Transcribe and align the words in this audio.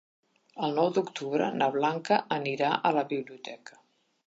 El 0.67 0.71
nou 0.79 0.89
d'octubre 0.95 1.51
na 1.59 1.67
Blanca 1.77 2.19
anirà 2.39 2.73
a 2.91 2.95
la 2.99 3.07
biblioteca. 3.15 3.81